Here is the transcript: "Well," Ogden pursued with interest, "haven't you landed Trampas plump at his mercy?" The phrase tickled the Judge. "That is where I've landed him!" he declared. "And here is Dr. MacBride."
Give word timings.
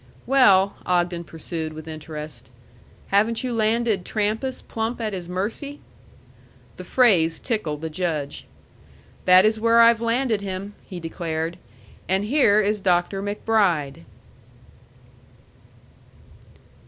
"Well," 0.25 0.77
Ogden 0.83 1.23
pursued 1.23 1.73
with 1.73 1.87
interest, 1.87 2.49
"haven't 3.09 3.43
you 3.43 3.53
landed 3.53 4.03
Trampas 4.03 4.63
plump 4.63 4.99
at 4.99 5.13
his 5.13 5.29
mercy?" 5.29 5.79
The 6.77 6.83
phrase 6.83 7.37
tickled 7.37 7.81
the 7.81 7.89
Judge. 7.91 8.47
"That 9.25 9.45
is 9.45 9.59
where 9.59 9.79
I've 9.79 10.01
landed 10.01 10.41
him!" 10.41 10.73
he 10.87 10.99
declared. 10.99 11.59
"And 12.09 12.23
here 12.25 12.59
is 12.59 12.79
Dr. 12.79 13.21
MacBride." 13.21 14.01